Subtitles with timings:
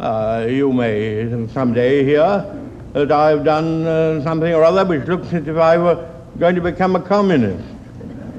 [0.00, 2.56] Uh, you may someday hear
[2.94, 6.62] that I've done uh, something or other which looks as if I were going to
[6.62, 7.62] become a communist.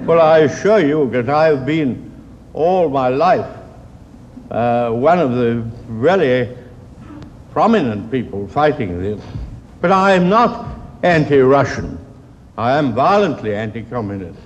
[0.07, 2.11] Well, I assure you that I've been
[2.53, 3.45] all my life
[4.49, 6.49] uh, one of the really
[7.51, 9.21] prominent people fighting this.
[9.81, 11.99] But I am not anti-Russian.
[12.57, 14.39] I am violently anti-communist.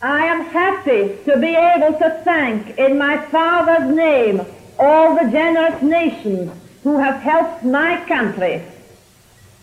[0.00, 4.40] I am happy to be able to thank in my Father's name
[4.80, 6.50] all the generous nations
[6.82, 8.62] who have helped my country.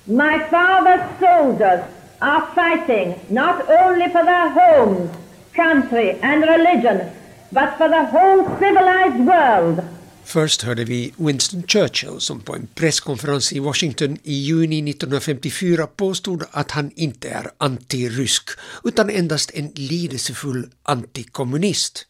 [0.06, 1.84] My father's soldiers
[2.22, 5.10] are fighting not only for their homes,
[5.54, 7.10] country and religion,
[7.52, 9.82] but for the whole civilized world.
[10.24, 16.44] Först hörde vi Winston Churchill som på en presskonferens i Washington i juni 1954 påstod
[16.52, 18.50] att han inte är antirysk
[18.84, 22.08] utan endast en lidelsefull antikommunist.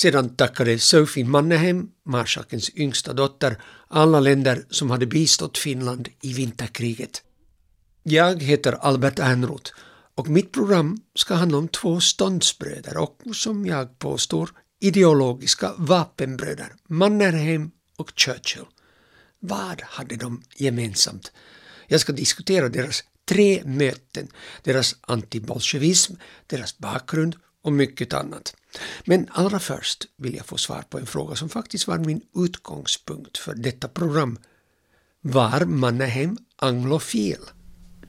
[0.00, 7.22] Sedan tackade Sophie Mannerheim, marskalkens yngsta dotter, alla länder som hade bistått Finland i vinterkriget.
[8.02, 9.72] Jag heter Albert Ernroth
[10.14, 17.70] och mitt program ska handla om två ståndsbröder och, som jag påstår, ideologiska vapenbröder, Mannerheim
[17.96, 18.64] och Churchill.
[19.40, 21.32] Vad hade de gemensamt?
[21.86, 24.28] Jag ska diskutera deras tre möten,
[24.62, 26.14] deras antibolsjevism,
[26.46, 28.54] deras bakgrund och mycket annat.
[29.04, 33.38] Men allra först vill jag få svar på en fråga som faktiskt var min utgångspunkt
[33.38, 34.38] för detta program.
[35.20, 37.38] Var Mannerheim anglofil?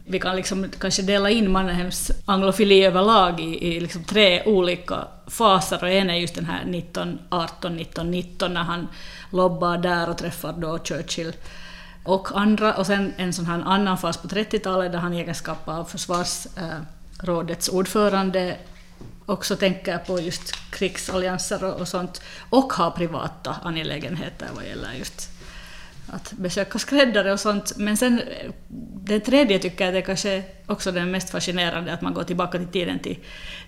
[0.06, 5.84] Vi kan liksom kanske dela in Mannerheims anglofili överlag i, i liksom tre olika faser.
[5.84, 8.88] Och en är just den här 1918, 1919 när han
[9.32, 11.34] lobbar där och träffar då Churchill
[12.04, 12.74] och andra.
[12.74, 17.70] Och sen en sån här annan fas på 30-talet där han i egenskap av försvarsrådets
[17.70, 18.58] eh, ordförande
[19.30, 25.30] också tänker på just krigsallianser och, och sånt och har privata angelägenheter vad gäller just
[26.12, 27.78] att besöka skräddare och sånt.
[27.78, 28.22] Men sen
[29.04, 32.58] det tredje tycker jag det är kanske också den mest fascinerande, att man går tillbaka
[32.58, 33.18] till tiden till,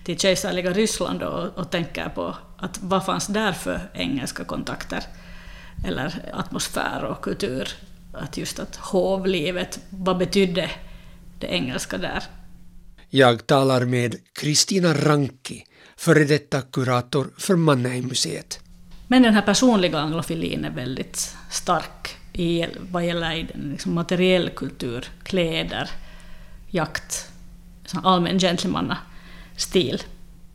[0.04, 5.04] till kejsarliga Ryssland och, och tänker på att vad fanns där för engelska kontakter
[5.86, 7.68] eller atmosfär och kultur.
[8.12, 10.70] Att just att hovlivet, vad betydde
[11.38, 12.22] det engelska där?
[13.14, 15.64] Jag talar med Kristina Ranki,
[15.96, 18.60] före detta kurator för Mannheimmuseet.
[19.08, 25.90] Men den här personliga anglofilin är väldigt stark i, vad gäller liksom materiell kultur, kläder,
[26.70, 27.28] jakt,
[28.02, 30.02] allmän gentlemannastil.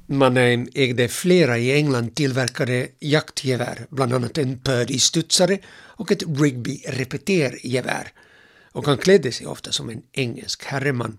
[0.05, 8.07] Mannheim ägde flera i England tillverkade jaktgevär, bland annat en Purdy-studsare och ett Rigby repetergevär.
[8.71, 11.17] Och han klädde sig ofta som en engelsk herreman.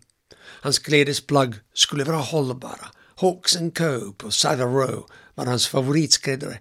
[0.62, 2.88] Hans klädesplagg skulle vara hållbara.
[3.16, 6.58] Hawks and Co på Savile Row var hans favoritskräddare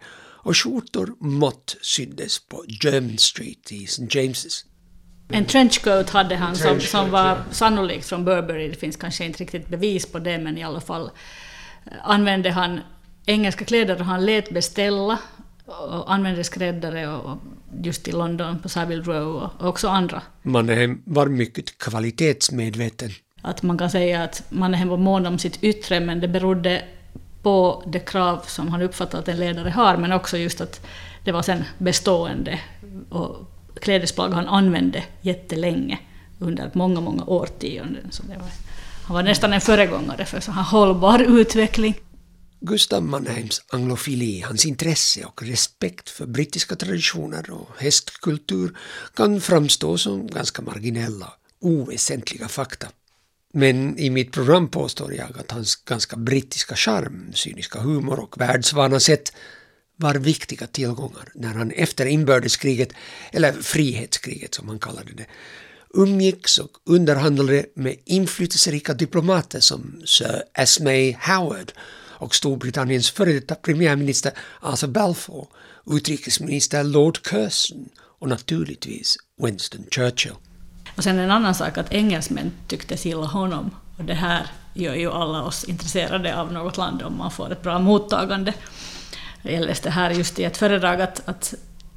[0.47, 4.03] och skjortor mått syddes på German Street i St.
[4.03, 4.65] James's.
[5.29, 8.67] En trenchcoat hade han som, som var sannolikt från Burberry.
[8.67, 11.11] Det finns kanske inte riktigt bevis på det, men i alla fall
[11.85, 12.79] eh, använde han
[13.25, 15.19] engelska kläder och han lät beställa
[15.65, 17.37] och använde skräddare och
[17.83, 20.21] just i London på Savile Row och också andra.
[20.41, 23.09] Mannerheim var mycket kvalitetsmedveten.
[23.47, 26.83] Att man kan säga att Mannerheim var mån om sitt yttre, men det berodde
[27.41, 30.85] på det krav som han uppfattar att en ledare har, men också just att
[31.23, 32.59] det var sen bestående
[33.09, 33.35] och
[33.81, 35.99] klädesplagg han använde jättelänge
[36.39, 38.11] under många, många årtionden.
[38.11, 38.49] Så det var,
[39.03, 41.95] han var nästan en föregångare för så här hållbar utveckling.
[42.59, 48.77] Gustav Mannheims anglofili, hans intresse och respekt för brittiska traditioner och hästkultur
[49.15, 52.87] kan framstå som ganska marginella, oväsentliga fakta.
[53.57, 58.99] Men i mitt program påstår jag att hans ganska brittiska charm, cyniska humor och världsvana
[58.99, 59.33] sätt
[59.95, 62.89] var viktiga tillgångar när han efter inbördeskriget,
[63.31, 65.25] eller frihetskriget som han kallade det,
[65.93, 71.71] umgicks och underhandlade med inflytelserika diplomater som Sir Esme Howard
[72.19, 74.31] och Storbritanniens före detta premiärminister
[74.61, 75.47] Arthur Balfour,
[75.91, 80.46] utrikesminister Lord Curzon och naturligtvis Winston Churchill.
[80.97, 83.71] Och sen en annan sak att engelsmän tyckte gilla honom.
[83.97, 87.61] Och det här gör ju alla oss intresserade av något land om man får ett
[87.61, 88.53] bra mottagande.
[89.41, 91.53] Jag läste här just i ett föredrag att, att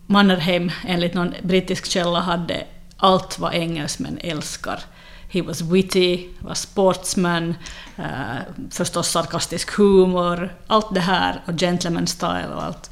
[0.06, 2.66] Mannerheim enligt någon brittisk källa hade
[2.96, 4.80] allt vad engelsmän älskar.
[5.28, 7.54] He was witty, was sportsman,
[7.96, 8.36] eh,
[8.70, 12.90] förstås sarkastisk humor, allt det här och gentleman style och allt.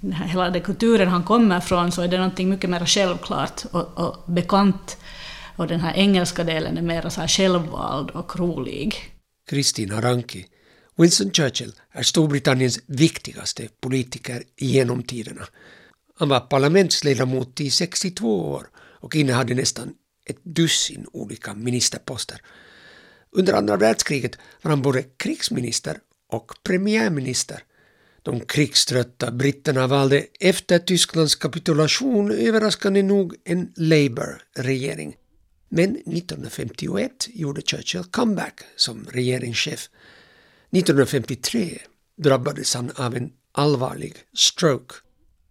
[0.00, 3.64] Den här, hela den kulturen han kommer från så är det någonting mycket mer självklart
[3.72, 4.96] och, och bekant
[5.58, 8.94] och den här engelska delen är mer så här självvald och rolig.
[9.46, 10.46] Kristina Ranki.
[10.96, 15.46] Winston Churchill är Storbritanniens viktigaste politiker genom tiderna.
[16.18, 19.94] Han var parlamentsledamot i 62 år och innehade nästan
[20.26, 22.40] ett dussin olika ministerposter.
[23.30, 27.62] Under andra världskriget var han både krigsminister och premiärminister.
[28.22, 35.16] De krigströtta britterna valde efter Tysklands kapitulation överraskande nog en Labour-regering.
[35.68, 39.90] Men 1951 gjorde Churchill comeback som regeringschef.
[40.70, 41.78] 1953
[42.16, 44.94] drabbades han av en allvarlig stroke,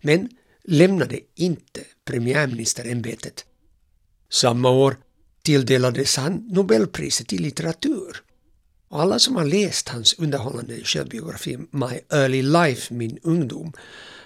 [0.02, 0.30] men
[0.64, 3.46] lämnade inte premiärministerämbetet.
[4.30, 4.98] Samma år
[5.42, 8.24] tilldelades han Nobelpriset i litteratur.
[8.90, 13.74] Och alla som har läst hans underhållande självbiografi My Early Life, Min ungdom,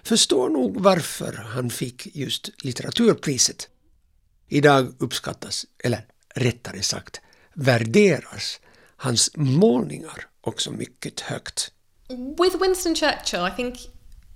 [0.03, 3.67] förstår nog varför han fick just litteraturpriset.
[4.53, 6.05] Idag uppskattas, eller
[6.35, 7.21] rättare sagt
[7.53, 8.59] värderas,
[8.97, 11.71] hans målningar också mycket högt.
[12.37, 13.75] With Winston Churchill, I think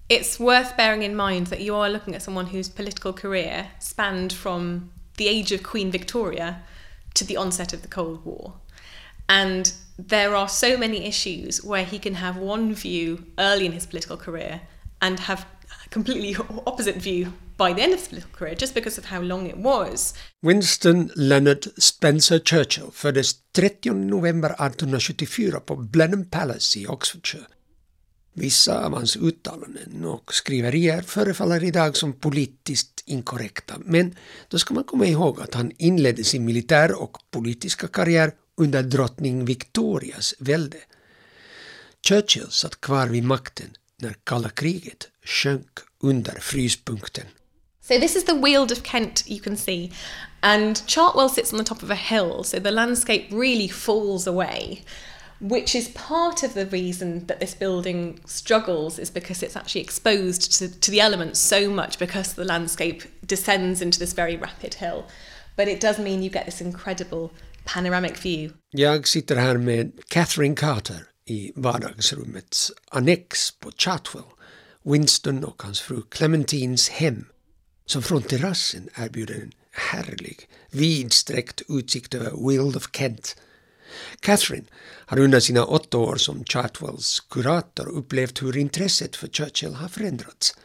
[0.07, 4.33] it's worth bearing in mind that you are looking at someone whose political career spanned
[4.33, 6.55] from the age of Queen Victoria
[7.13, 8.53] to the onset of the Cold War.
[9.27, 9.73] And
[10.07, 14.17] there are so many issues where he can have one view early in his political
[14.17, 14.61] career
[15.01, 15.45] and have
[15.85, 16.35] a completely
[16.65, 19.57] opposite view by the end of his political career just because of how long it
[19.57, 20.13] was.
[20.41, 27.45] Winston Leonard Spencer Churchill föddes 30 november 1874 på Blenheim Palace i Oxfordshire.
[28.37, 34.15] Vissa av hans uttalanden och skriverier förefaller idag som politiskt inkorrekta, men
[34.47, 39.45] då ska man komma ihåg att han inledde sin militär och politiska karriär under drottning
[39.45, 40.77] Victorias välde.
[42.07, 43.69] Churchill satt kvar vid makten
[44.01, 47.25] när kalla kriget sjönk under fryspunkten.
[47.87, 49.91] So this is the Weald of Kent you can see,
[50.41, 54.81] and Chartwell sits on the top of a hill, so the landscape really falls away.
[55.39, 60.57] which is part of the reason that this building struggles is because it's actually exposed
[60.57, 65.05] to, to the elements so much because the landscape descends into this very rapid hill.
[65.55, 67.31] But it does mean you get this incredible
[67.65, 68.53] panoramic view.
[68.71, 74.31] Jag sitter här med Catherine Carter i vardagsrummets annex på Chartwell,
[74.83, 77.25] Winston och hans fru Clementines hem,
[77.85, 83.35] som från terrassen erbjuder en härlig, vidsträckt utsikt över Wild of Kent
[84.19, 84.65] Catherine
[85.05, 90.57] har under sina åtta år som Chartwells kurator upplevt hur intresset för Churchill har förändrats.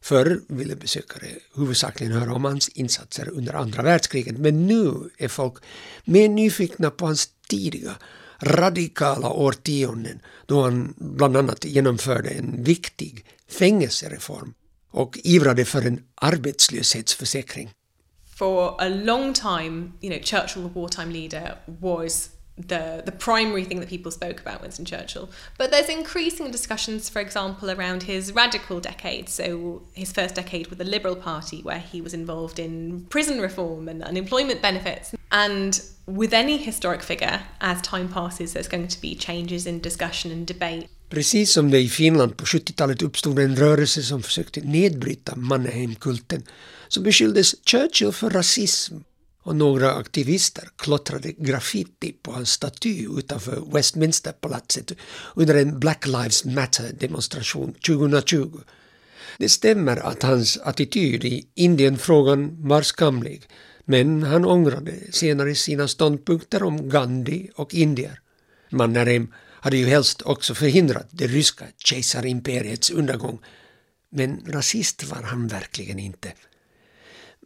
[0.00, 5.54] Förr ville besökare huvudsakligen höra om hans insatser under andra världskriget men nu är folk
[6.04, 7.94] mer nyfikna på hans tidiga
[8.40, 14.54] radikala årtionden då han bland annat genomförde en viktig fängelsereform
[14.94, 17.70] och ivrade för en arbetslöshetsförsäkring.
[18.36, 23.80] For a long time, you know, Churchill, the wartime leader, was the the primary thing
[23.80, 25.28] that people spoke about Winston Churchill.
[25.58, 29.28] But there's increasing discussions, for example, around his radical decade.
[29.28, 33.88] So his first decade with the Liberal Party, where he was involved in prison reform
[33.88, 35.14] and unemployment benefits.
[35.30, 40.30] And with any historic figure, as time passes, there's going to be changes in discussion
[40.30, 40.88] and debate.
[41.14, 46.42] Precis som det i Finland på 70-talet uppstod en rörelse som försökte nedbryta Mannerheimkulten
[46.88, 48.94] så beskylldes Churchill för rasism
[49.42, 54.92] och några aktivister klottrade graffiti på hans staty utanför Westminsterpalatset
[55.34, 58.60] under en Black Lives Matter-demonstration 2020.
[59.38, 63.42] Det stämmer att hans attityd i Indienfrågan var skamlig,
[63.84, 68.20] men han ångrade senare sina ståndpunkter om Gandhi och indier.
[68.70, 69.28] Mannerheim
[69.64, 73.38] hade ju helst också förhindrat det ryska kejsarimperiets undergång,
[74.10, 76.32] men rasist var han verkligen inte.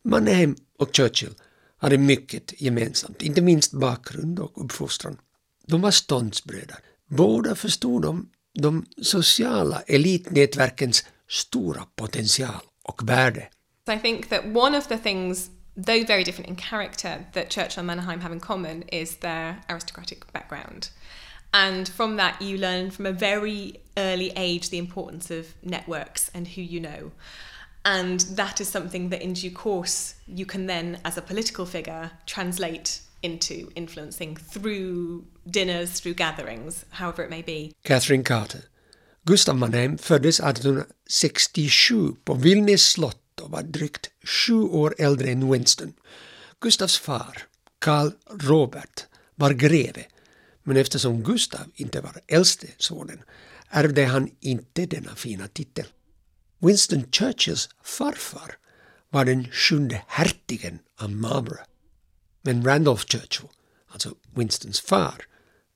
[0.04, 1.34] Mannerheim och Churchill
[1.76, 5.18] hade mycket gemensamt, inte minst bakgrund och uppfostran.
[5.66, 6.78] De var ståndsbröder.
[7.08, 13.48] Båda förstod de de sociala elitnätverkens stora potential och värde.
[13.92, 15.50] I think that one of the things
[15.86, 20.32] though very different in character, that Churchill and Mannerheim have in common is their aristocratic
[20.32, 20.88] background.
[21.52, 26.46] And from that, you learn from a very early age the importance of networks and
[26.48, 27.12] who you know.
[27.84, 32.10] And that is something that in due course you can then, as a political figure,
[32.26, 37.72] translate into influencing through dinners, through gatherings, however it may be.
[37.82, 38.64] Catherine Carter.
[39.24, 45.92] Gustav Mannheim föddes 1867 på Vilnius slott och var drygt sju år äldre än Winston.
[46.60, 47.42] Gustavs far,
[47.78, 50.04] Karl Robert, var greve,
[50.68, 53.22] men eftersom Gustav inte var äldste sonen
[53.68, 55.86] ärvde han inte denna fina titel.
[56.58, 58.56] Winston Churchills farfar
[59.10, 61.62] var den sjunde hertigen av Marlborough.
[62.42, 63.48] Men Randolph Churchill,
[63.88, 65.24] alltså Winstons far,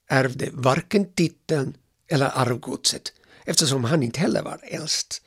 [0.08, 1.76] ärvde varken titeln
[2.08, 3.12] eller arvgodset
[3.44, 5.22] eftersom han inte heller var äldst.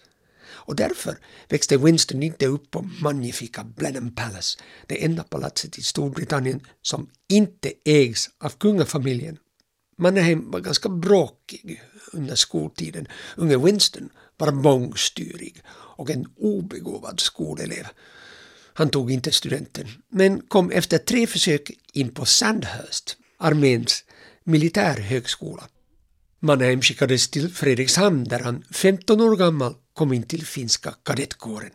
[0.48, 1.18] Och därför
[1.50, 7.74] växte Winston inte upp på magnifika Blenheim Palace, det enda palatset i Storbritannien som inte
[7.86, 9.38] ägs av kungafamiljen.
[9.98, 11.82] Mannerheim var ganska bråkig
[12.14, 13.08] under skoltiden.
[13.36, 17.88] Unge Winston var bångstyrig och en obegåvad skolelev.
[18.74, 24.04] Han tog inte studenten, men kom efter tre försök in på Sandhurst, arméns
[24.44, 25.68] militärhögskola.
[26.40, 31.72] Mannerheim skickades till Fredrikshamn där han 15 år gammal kom in till finska kadettkåren.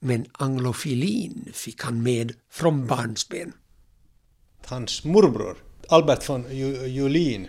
[0.00, 3.52] Men anglofilin fick han med från barnsben.
[4.66, 5.56] Hans morbror,
[5.90, 6.44] Albert von
[6.86, 7.48] Julin,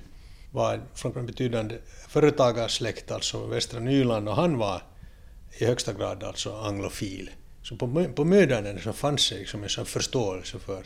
[0.52, 1.78] var från en betydande
[2.08, 4.82] företagarsläkt, alltså västra Nyland, och han var
[5.58, 7.30] i högsta grad alltså anglofil.
[7.64, 10.84] Så på, på mödrarna så fanns det liksom en sån förståelse för,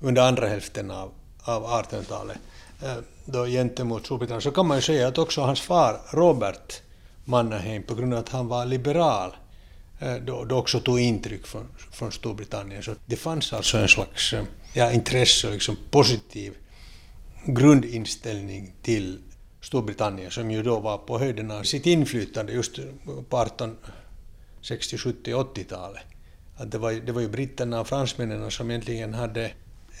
[0.00, 1.12] under andra hälften av,
[1.42, 2.38] av 1800-talet,
[2.82, 6.82] eh, då gentemot Storbritannien, så kan man ju säga att också hans far Robert
[7.24, 9.36] Mannerheim, på grund av att han var liberal,
[10.00, 12.82] eh, då, då också tog intryck från, från Storbritannien.
[12.82, 16.54] Så det fanns alltså en slags eh, ja, intresse och liksom positiv
[17.46, 19.18] grundinställning till
[19.60, 22.78] Storbritannien som ju då var på höjden av sitt inflytande just
[23.28, 23.76] på 18
[24.60, 26.02] 60, 70, 80-talet.
[26.56, 29.52] Att det, var, det var ju britterna och fransmännen som egentligen hade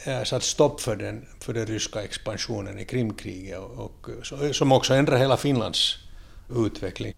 [0.06, 4.94] eh, satt stopp för den, för den ryska expansionen i Krimkriget och, och, som också
[4.94, 5.98] ändrade hela Finlands
[6.56, 7.14] utveckling.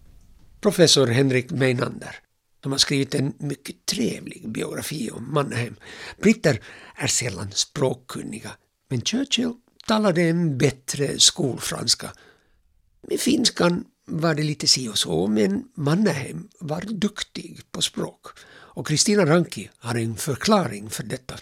[0.61, 2.15] Professor Henrik Meinander
[2.63, 5.75] som har skrivit en mycket trevlig biografi om Mannheim.
[6.21, 6.61] Britter
[6.95, 8.51] är sällan språkkunniga,
[8.89, 9.53] men Churchill
[9.87, 12.11] talade en bättre skolfranska.
[13.09, 18.27] Med finskan var det lite si och så, men Mannerheim var duktig på språk.
[18.49, 21.35] Och Kristina Ranki har en förklaring för detta.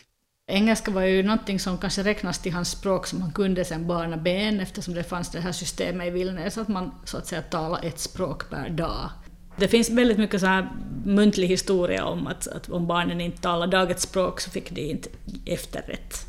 [0.47, 4.59] Engelska var ju någonting som kanske räknas till hans språk som han kunde sedan barnaben
[4.59, 7.99] eftersom det fanns det här systemet i Vilnius att man så att säga talade ett
[7.99, 9.09] språk per dag.
[9.57, 10.69] Det finns väldigt mycket så här
[11.05, 15.09] muntlig historia om att, att om barnen inte talar dagets språk så fick de inte
[15.45, 16.25] efterrätt.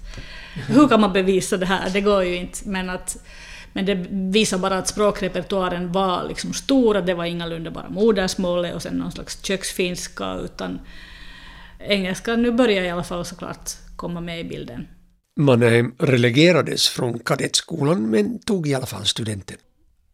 [0.68, 1.90] Hur kan man bevisa det här?
[1.90, 2.68] Det går ju inte.
[2.68, 3.16] Men, att,
[3.72, 8.74] men det visar bara att språkrepertoaren var liksom stor, att det var ingalunda bara modersmålet
[8.74, 10.80] och sen någon slags köksfinska, utan
[11.78, 14.88] engelska nu börjar i alla fall såklart komma med i bilden.
[15.40, 19.56] Mannerheim relegerades från kadettskolan men tog i alla fall studenten.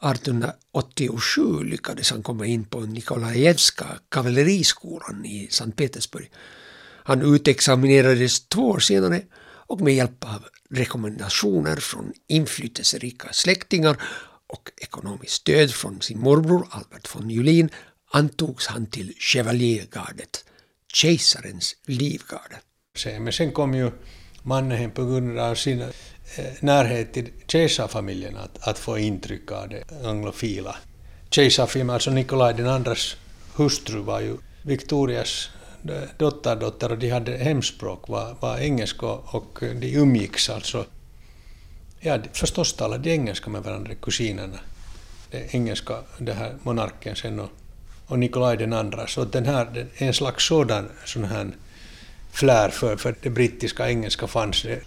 [0.03, 6.31] 1887 lyckades han komma in på Nikolajevska kavalleriskolan i Sankt Petersburg.
[7.05, 9.23] Han utexaminerades två år senare
[9.67, 13.97] och med hjälp av rekommendationer från inflytelserika släktingar
[14.47, 17.71] och ekonomiskt stöd från sin morbror Albert von Julin
[18.11, 20.45] antogs han till Chevaliergardet,
[20.93, 22.61] kejsarens livgarde.
[23.21, 23.91] Men sen kom ju
[24.43, 25.85] Mannerheim på grund av sin
[26.61, 30.77] närhet till kejsarfamiljen att, att få intryck av det anglofila.
[31.31, 33.17] Kejsarfamiljen, alltså Nikolaj den andras
[33.55, 35.51] hustru, var ju Victorias
[35.89, 40.85] eh, dotterdotter och de hade hemspråk var, var engelska och de umgicks alltså.
[42.01, 44.59] Ja, förstås talade de engelska med varandra, kusinerna.
[45.31, 47.51] Det engelska, den här monarken sen och,
[48.07, 49.07] och Nikolaj den andra.
[49.07, 51.51] Så den här, en slags sådan, sån här
[52.33, 54.81] flär för, för det brittiska engelska fanns det.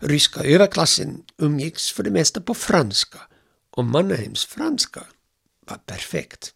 [0.00, 3.18] Ryska överklassen umgicks för det mesta på franska
[3.70, 5.00] och Mannheims franska
[5.68, 6.54] var perfekt.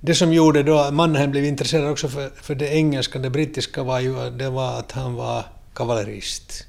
[0.00, 3.82] Det som gjorde då att Mannheim blev intresserad också för, för det engelska, det brittiska,
[3.82, 6.66] var ju det var att han var kavallerist.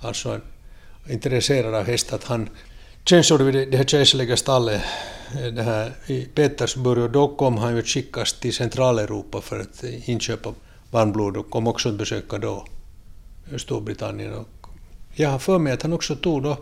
[0.00, 0.40] Alltså
[1.08, 2.16] intresserad av hästar.
[2.16, 2.48] Att han
[3.04, 4.82] tjänstgjorde vid det här kejserliga stallet
[5.34, 9.60] eh, det här, i Petersburg och då kom han ju att skickas till Centraleuropa för
[9.60, 10.54] att inköpa
[10.90, 12.66] varmblod och kom också att besöka då
[13.56, 14.34] Storbritannien.
[14.34, 14.57] Och
[15.14, 16.58] jag har för mig att han också tog då,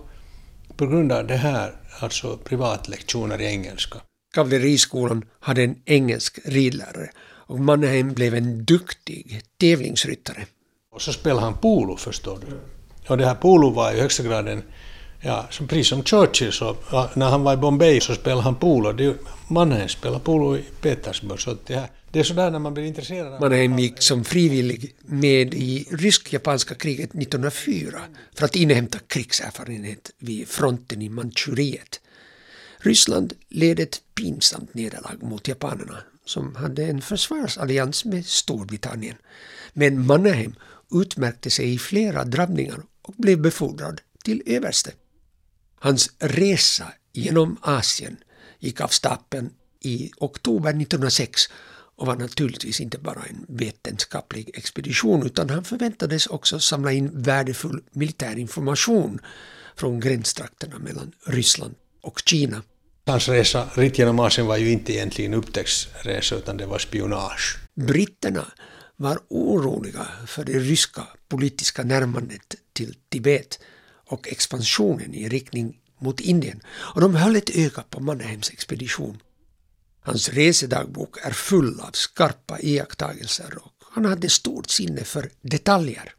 [0.76, 3.98] på grund av det här, alltså privatlektioner i engelska.
[4.34, 7.10] Kavalleriskolan hade en engelsk ridlärare
[7.46, 10.46] och Mannerheim blev en duktig tävlingsryttare.
[10.94, 12.60] Och så spelade han polo förstår du.
[13.08, 14.62] Och det här polo var i högsta grad en,
[15.20, 16.76] ja, som precis som Churchill så
[17.14, 18.92] när han var i Bombay så spelade han polo.
[18.92, 19.16] Det,
[19.48, 21.40] Mannerheim spelade polo i Petersburg.
[21.40, 23.32] Så det, här, det är sådär när man blir intresserad.
[23.32, 28.00] Av Mannerheim gick som frivillig med i rysk-japanska kriget 1904
[28.34, 32.00] för att inhämta krigserfarenhet vid fronten i Manchuriet.
[32.78, 39.16] Ryssland led ett pinsamt nederlag mot japanerna som hade en försvarsallians med Storbritannien.
[39.72, 40.54] Men Mannerheim
[40.92, 44.90] utmärkte sig i flera drabbningar och blev befordrad till överste.
[45.78, 48.16] Hans resa genom Asien
[48.58, 51.42] gick av stapeln i oktober 1906
[51.96, 57.82] och var naturligtvis inte bara en vetenskaplig expedition utan han förväntades också samla in värdefull
[57.90, 59.20] militär information
[59.76, 62.62] från gränstrakterna mellan Ryssland och Kina.
[63.06, 67.58] Hans resa ritt genom Asien var ju inte egentligen upptäcktsresa utan det var spionage.
[67.74, 68.52] Britterna
[68.96, 73.58] var oroliga för det ryska politiska närmandet till Tibet
[74.06, 79.18] och expansionen i riktning mot Indien och de höll ett öga på Mannheims expedition.
[80.06, 86.12] Hans resedagbok är full av skarpa iakttagelser och han hade stort sinne för detaljer.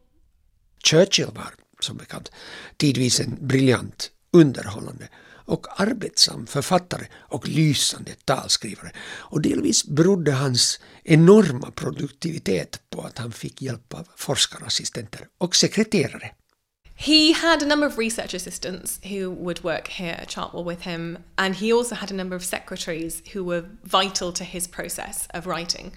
[0.83, 2.31] Churchill var, som bekant,
[2.77, 11.71] tidvis en briljant, underhållande och arbetsam författare och lysande talskrivare och delvis berodde hans enorma
[11.71, 16.31] produktivitet på att han fick hjälp av forskarassistenter och sekreterare.
[16.99, 21.23] He had a number of research assistants who would work here at Chartwell with him,
[21.37, 25.45] and he also had a number of secretaries who were vital to his process of
[25.45, 25.91] writing.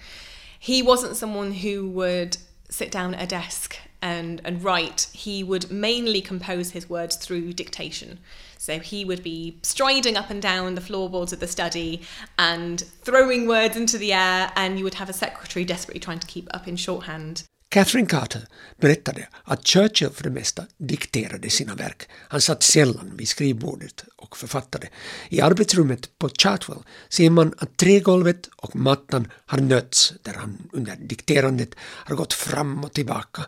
[0.59, 2.37] He wasn't someone who would
[2.69, 5.09] sit down at a desk and, and write.
[5.11, 8.19] He would mainly compose his words through dictation.
[8.59, 12.03] So he would be striding up and down the floorboards of the study
[12.37, 16.27] and throwing words into the air, and you would have a secretary desperately trying to
[16.27, 17.43] keep up in shorthand.
[17.71, 18.47] Catherine Carter
[18.81, 22.09] berättade att Churchill för det mesta dikterade sina verk.
[22.11, 24.89] Han satt sällan vid skrivbordet och författade.
[25.29, 30.95] I arbetsrummet på Chartwell ser man att trägolvet och mattan har nötts där han under
[30.95, 33.45] dikterandet har gått fram och tillbaka.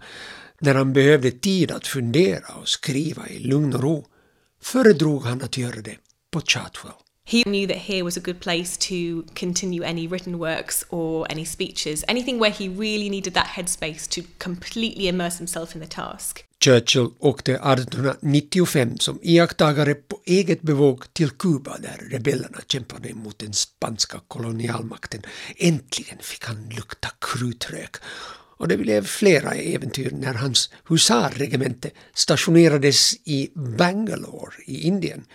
[0.59, 4.05] När han behövde tid att fundera och skriva i lugn och ro
[4.61, 5.97] föredrog han att göra det
[6.31, 6.93] på Chartwell.
[7.25, 11.45] He knew that here was a good place to continue any written works or any
[11.45, 16.45] speeches, anything where he really needed that headspace to completely immerse himself in the task.
[16.59, 23.53] Churchill åkte 1895 som iakttagare på eget bevåg till Kuba där rebellerna kämpade mot den
[23.53, 25.21] spanska kolonialmakten.
[25.57, 27.95] Äntligen fick han lukta krutrök.
[28.57, 35.25] Och det blev flera äventyr när hans husarregemente stationerades i Bangalore i Indien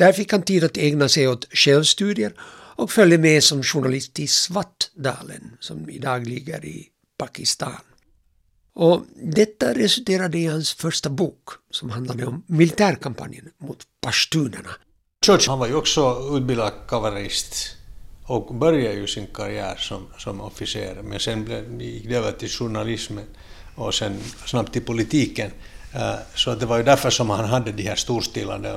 [0.00, 2.32] där fick han tid att ägna sig åt självstudier
[2.76, 6.86] och följde med som journalist i Svartdalen som idag ligger i
[7.18, 7.80] Pakistan.
[8.74, 14.70] Och detta resulterade i hans första bok som handlade om militärkampanjen mot pashtunerna.
[15.26, 17.76] George han var ju också utbildad kavallerist
[18.24, 22.48] och började ju sin karriär som, som officer men sen blev, gick det över till
[22.48, 23.26] journalismen
[23.74, 25.50] och sen snabbt till politiken.
[25.94, 28.72] Eh, så det var ju därför som han hade de här storstilade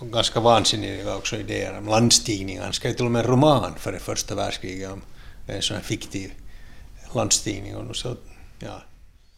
[0.00, 2.60] ganska vansinniga också idéer om landstigning.
[2.60, 5.02] Han skrev till och med en roman före första världskriget om
[5.46, 6.32] en sån här fiktiv
[7.14, 7.76] landstigning.
[7.76, 8.16] Och så,
[8.58, 8.82] ja.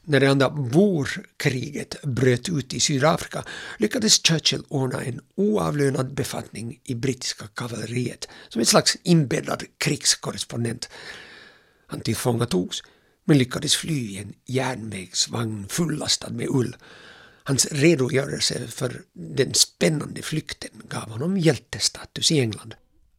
[0.04, 3.44] När det andra Boerkriget bröt ut i Sydafrika
[3.78, 10.88] lyckades Churchill ordna en oavlönad befattning i brittiska kavalleriet som ett slags inbäddad krigskorrespondent.
[11.86, 12.82] Han tillfångatogs
[13.24, 16.76] men lyckades fly i en järnvägsvagn fullastad med ull
[17.46, 22.74] Hans redogörelse för den spännande flykten gav honom hjältestatus i England.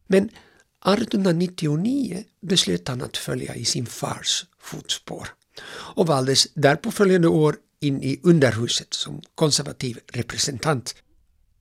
[0.06, 5.28] Men 1899 beslöt han att följa i sin fars fotspår
[5.70, 10.94] och valdes därpå följande år in i underhuset som konservativ representant.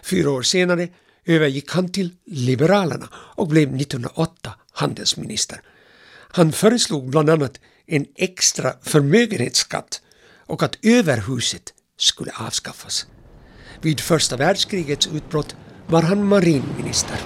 [0.04, 0.90] Fyra år senare
[1.26, 5.62] övergick han till Liberalerna och blev 1908 handelsminister.
[6.12, 10.02] Han föreslog bland annat en extra förmögenhetsskatt
[10.46, 13.08] och att överhuset skulle avskaffas.
[13.82, 15.56] Vid första världskrigets utbrott
[15.88, 17.18] var han marinminister.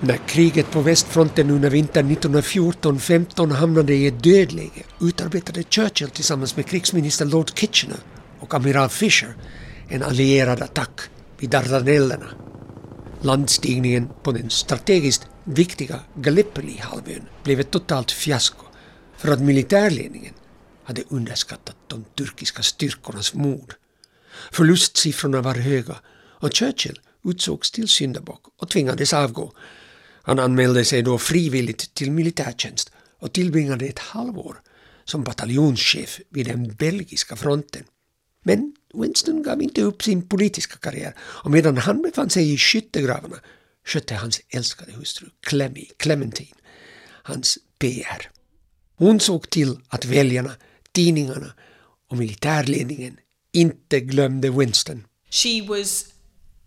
[0.00, 6.66] När kriget på västfronten under vintern 1914-15 hamnade i ett dödläge utarbetade Churchill tillsammans med
[6.66, 7.98] krigsminister Lord Kitchener
[8.40, 9.34] och amiral Fisher
[9.88, 11.00] en allierad attack
[11.38, 12.26] vid Dardanellerna.
[13.20, 18.61] Landstigningen på den strategiskt viktiga Gallipoli-halvön blev ett totalt fiasko
[19.22, 20.34] för att militärledningen
[20.84, 23.74] hade underskattat de turkiska styrkornas mod.
[24.52, 29.52] Förlustsiffrorna var höga och Churchill utsågs till syndabock och tvingades avgå.
[30.22, 34.56] Han anmälde sig då frivilligt till militärtjänst och tillbringade ett halvår
[35.04, 37.84] som bataljonschef vid den belgiska fronten.
[38.44, 43.36] Men Winston gav inte upp sin politiska karriär och medan han befann sig i skyttegravarna
[43.86, 46.56] skötte hans älskade hustru Clemmy, Clementine
[47.22, 48.41] hans PR.
[49.02, 50.56] Hon såg till att väljarna,
[50.92, 51.52] tidningarna
[52.10, 53.16] och militärledningen
[53.52, 55.06] inte glömde Winston.
[55.30, 56.04] She was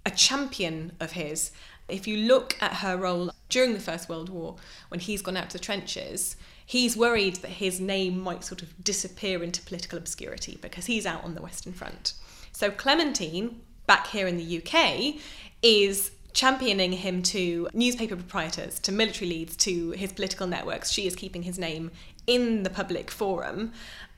[0.04, 1.52] a champion of his.
[1.88, 4.56] If you look at her role during the First World War,
[4.90, 8.84] when he's gone out to the trenches, he's worried that his name might sort of
[8.84, 12.14] disappear into political obscurity because he's out on the Western Front.
[12.52, 15.16] So Clementine, back here in the UK,
[15.62, 20.92] is championing him to newspaper proprietors, to military leads, to his political networks.
[20.92, 21.92] She is keeping his name
[22.28, 23.72] in the public forum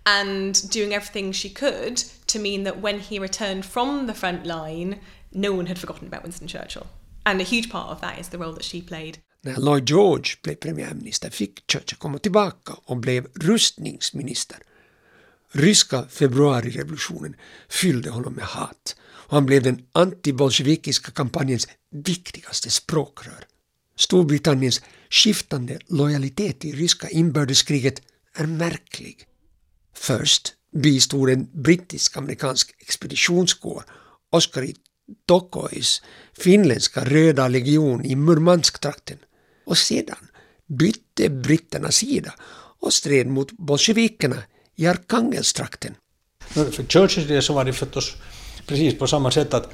[0.06, 5.00] and doing everything she could to mean that when he returned from the front line,
[5.32, 6.88] no one had forgotten about Winston Churchill.
[7.26, 9.18] And a huge part of that is the role that she played.
[9.42, 14.58] När Lloyd George blev premiärminister fick Churchill komma tillbaka och blev rustningsminister.
[15.52, 17.36] Ryska februarirevolutionen
[17.70, 23.46] fyllde honom med hat och han blev den antibolsjevikiska kampanjens viktigaste språkrör.
[23.98, 28.02] Storbritanniens skiftande lojalitet i ryska inbördeskriget
[28.36, 29.18] är märklig.
[29.96, 33.84] Först bistod en brittisk-amerikansk expeditionskår
[34.32, 34.76] Oskari
[35.28, 36.02] Tokois
[36.34, 39.18] finländska röda legion i Murmansk-trakten
[39.66, 40.28] och sedan
[40.68, 42.34] bytte britterna sida
[42.80, 44.44] och stred mot bolsjevikerna
[44.76, 45.96] i Arkangelstrakten.
[46.48, 48.16] För Churchills del så var det förstås
[48.66, 49.74] precis på samma sätt att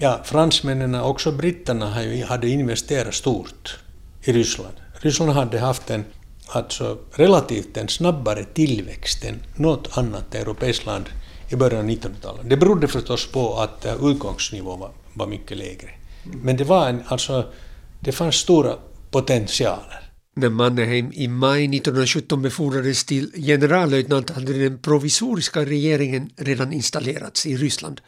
[0.00, 1.96] ja, fransmännen och också britterna
[2.28, 3.78] hade investerat stort
[4.22, 4.74] i Ryssland.
[5.00, 6.04] Ryssland hade haft en
[6.48, 11.04] alltså relativt en snabbare tillväxt än något annat europeiskt land
[11.48, 12.50] i början av 1900-talet.
[12.50, 15.90] Det berodde förstås på att eh, utgångsnivån var, var mycket lägre.
[16.24, 17.44] Men det, var en, alltså,
[18.00, 18.74] det fanns stora
[19.10, 20.10] potentialer.
[20.36, 27.56] När Mannerheim i maj 1917 befordrades till generallöjtnant hade den provisoriska regeringen redan installerats i
[27.56, 28.00] Ryssland.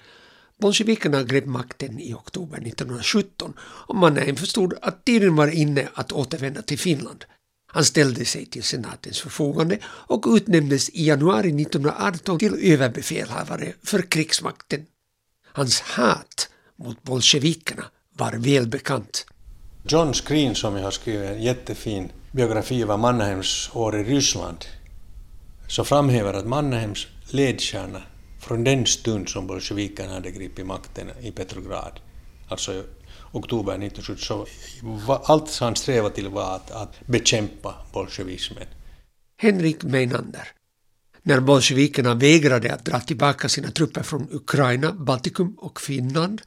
[0.63, 6.63] Bolsjevikerna grep makten i oktober 1917 och Mannheim förstod att tiden var inne att återvända
[6.63, 7.25] till Finland.
[7.67, 14.87] Han ställde sig till senatens förfogande och utnämndes i januari 1918 till överbefälhavare för krigsmakten.
[15.53, 17.85] Hans hat mot bolsjevikerna
[18.17, 19.27] var välbekant.
[19.89, 24.65] John Screen som jag har skrivit en jättefin biografi över Mannheims år i Ryssland
[25.69, 28.03] så framhäver att Mannheims ledstjärna
[28.43, 32.01] från den stund som bolsjevikerna hade gripit makten i Petrograd,
[32.49, 32.85] alltså
[33.33, 34.47] oktober 1970,
[35.07, 38.67] så allt han strävade till var att, att bekämpa bolsjevismen.
[39.37, 40.49] Henrik Meinander.
[41.23, 46.43] När bolsjevikerna vägrade att dra tillbaka sina trupper från Ukraina, Baltikum och Finland,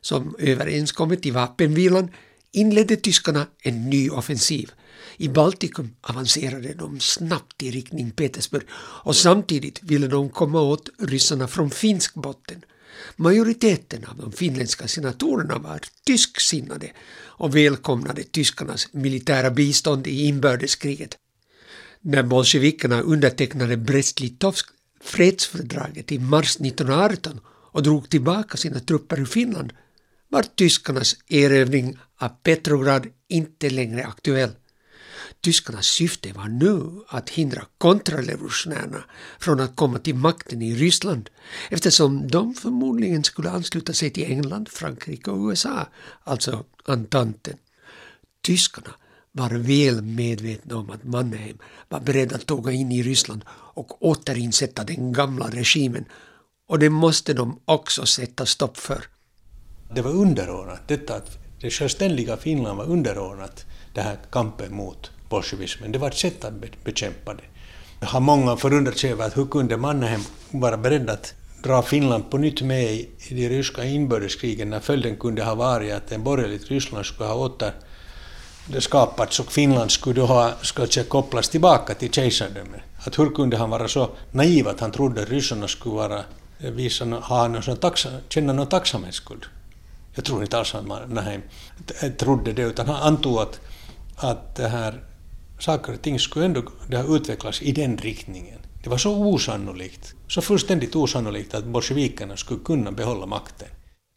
[0.00, 2.10] som överenskommit i vapenvilan,
[2.52, 4.72] inledde tyskarna en ny offensiv.
[5.16, 8.62] I Baltikum avancerade de snabbt i riktning Petersburg
[9.04, 12.64] och samtidigt ville de komma åt ryssarna från finsk botten.
[13.16, 16.90] Majoriteten av de finländska senatorerna var tysksinnade
[17.40, 21.16] och välkomnade tyskarnas militära bistånd i inbördeskriget.
[22.00, 24.66] När bolsjevikerna undertecknade Brest-Litovsk
[25.00, 29.72] fredsfördraget i mars 1918 och drog tillbaka sina trupper ur Finland
[30.28, 34.50] var tyskarnas erövring av Petrograd inte längre aktuell.
[35.40, 39.04] Tyskarnas syfte var nu att hindra kontrarevolutionärerna
[39.38, 41.30] från att komma till makten i Ryssland
[41.70, 45.86] eftersom de förmodligen skulle ansluta sig till England, Frankrike och USA,
[46.24, 47.56] alltså Antanten.
[48.42, 48.94] Tyskarna
[49.32, 54.84] var väl medvetna om att Mannerheim var beredd att tåga in i Ryssland och återinsätta
[54.84, 56.04] den gamla regimen
[56.66, 59.04] och det måste de också sätta stopp för.
[59.94, 65.92] Det var underordnat, detta att det självständiga Finland var underordnat den här kampen mot bolsjevismen.
[65.92, 67.42] Det var ett sätt att bekämpa det.
[68.00, 72.30] Jag har många förundrat sig över att hur kunde Mannerheim vara beredd att dra Finland
[72.30, 76.68] på nytt med i de ryska inbördeskrigen när följden kunde ha varit att en borgerligt
[76.68, 77.72] Ryssland skulle ha åter
[78.78, 82.80] skapats och Finland skulle ha ska säga, kopplas tillbaka till kejsardömet.
[83.06, 86.24] Att hur kunde han vara så naiv att han trodde att ryssarna skulle vara,
[86.60, 89.44] eh, visa, ha någon taxa, känna någon tacksamhetsskuld?
[90.14, 91.42] Jag tror inte alls att Mannheim
[92.18, 93.60] trodde det, utan han antog att,
[94.16, 95.00] att det här
[95.60, 98.58] saker och ting skulle ändå det ha utvecklats i den riktningen.
[98.82, 103.68] Det var så osannolikt, så fullständigt osannolikt att bolsjevikerna skulle kunna behålla makten.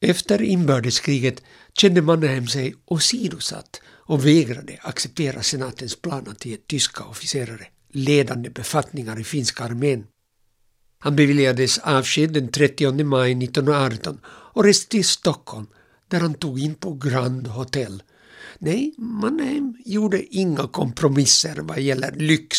[0.01, 7.67] Efter inbördeskriget kände Mannerheim sig åsidosatt och vägrade acceptera senatens plan att ge tyska officerare
[7.93, 10.07] ledande befattningar i finska armén.
[10.99, 15.67] Han beviljades avsked den 30 maj 1918 och reste till Stockholm
[16.07, 18.03] där han tog in på Grand Hotel
[18.59, 22.57] Nej, Mannheim eh, gjorde inga kompromisser vad gäller lyx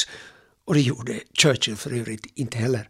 [0.64, 2.88] och det gjorde Churchill för övrigt inte heller.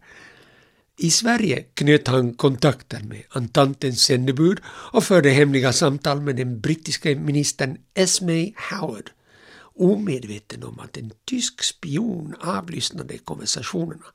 [0.97, 7.09] I Sverige knöt han kontakter med Antantens sändebud och förde hemliga samtal med den brittiska
[7.09, 9.09] ministern Esme Howard,
[9.75, 14.05] omedveten om att en tysk spion avlyssnade konversationerna.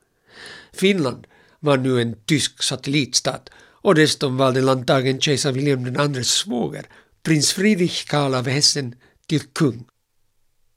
[0.72, 1.26] Finland
[1.60, 3.50] var nu en tysk satellitstat
[3.82, 6.86] och dessutom valde landtagen kejsar William IIs svåger
[7.22, 8.94] prins Friedrich Karl av Hessen
[9.26, 9.84] till kung.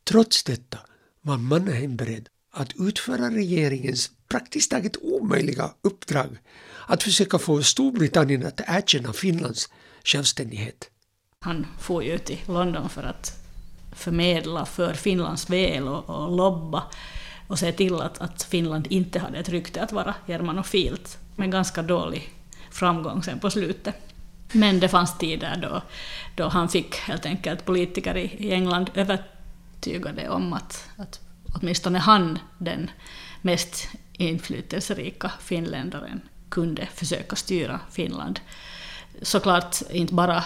[0.03, 0.77] Trots detta
[1.21, 6.37] var Mannheim beredd att utföra regeringens praktiskt taget omöjliga uppdrag
[6.87, 9.69] att försöka få Storbritannien att erkänna Finlands
[10.03, 10.89] självständighet.
[11.39, 13.43] Han får ju till London för att
[13.95, 16.83] förmedla för Finlands väl och, och lobba
[17.47, 21.81] och se till att, att Finland inte hade ett rykte att vara germanofilt, med ganska
[21.81, 22.29] dålig
[22.71, 24.12] framgång sen på slutet.
[24.53, 25.81] Men det fanns tider då,
[26.35, 29.23] då han fick helt enkelt politiker i, England över,
[29.83, 31.19] övertygade om att, att
[31.53, 32.91] åtminstone han, den
[33.41, 38.39] mest inflytelserika finländaren, kunde försöka styra Finland.
[39.21, 40.43] Såklart inte bara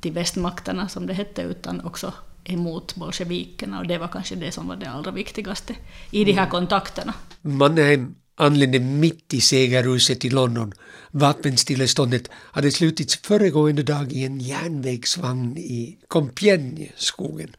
[0.00, 2.12] till västmakterna som det hette, utan också
[2.44, 5.74] emot bolsjevikerna och det var kanske det som var det allra viktigaste
[6.10, 6.50] i de här mm.
[6.50, 7.14] kontakterna.
[7.40, 10.72] Mannerheim anlände mitt i segerhuset i London.
[11.10, 17.56] Vapenstilleståndet hade slutits föregående dag i en järnvägsvagn i Compiègne-skogen.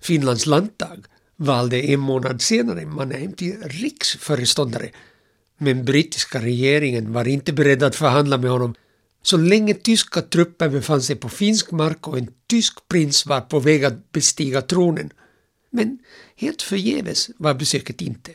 [0.00, 1.04] Finlands landtag
[1.36, 4.90] valde en månad senare Mannerheim till riksföreståndare.
[5.58, 8.74] Men brittiska regeringen var inte beredd att förhandla med honom
[9.22, 13.60] så länge tyska trupper befann sig på finsk mark och en tysk prins var på
[13.60, 15.10] väg att bestiga tronen.
[15.70, 15.98] Men
[16.36, 18.32] helt förgäves var besöket inte.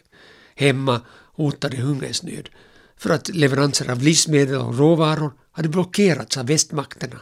[0.55, 1.01] Hemma
[1.33, 2.49] hotade hungersnöd
[2.97, 7.21] för att leveranser av livsmedel och råvaror hade blockerats av västmakterna.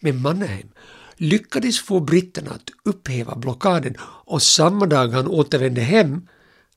[0.00, 0.68] Men Mannerheim
[1.16, 6.26] lyckades få britterna att upphäva blockaden och samma dag han återvände hem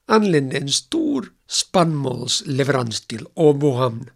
[0.07, 4.09] anlände en stor spannmålsleverans till Åbo hamn.